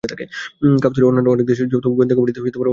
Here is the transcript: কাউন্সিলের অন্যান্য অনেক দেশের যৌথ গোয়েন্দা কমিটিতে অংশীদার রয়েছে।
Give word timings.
কাউন্সিলের 0.03 1.07
অন্যান্য 1.09 1.29
অনেক 1.29 1.45
দেশের 1.45 1.67
যৌথ 1.71 1.85
গোয়েন্দা 1.87 2.15
কমিটিতে 2.15 2.39
অংশীদার 2.39 2.57
রয়েছে। 2.57 2.69